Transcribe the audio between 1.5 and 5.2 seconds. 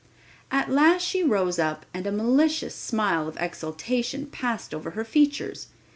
up and a malicious smile of exultation passed over her